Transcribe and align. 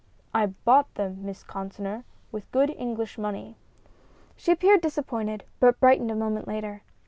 "I 0.33 0.47
bought 0.47 0.91
them, 0.95 1.23
Miss 1.23 1.43
Consinor, 1.43 2.05
with 2.31 2.51
good 2.51 2.71
English 2.71 3.19
money." 3.19 3.55
She 4.35 4.51
appeared 4.51 4.81
disappointed, 4.81 5.43
but 5.59 5.79
brightened 5.79 6.09
a 6.09 6.15
moment 6.15 6.47
later. 6.47 6.81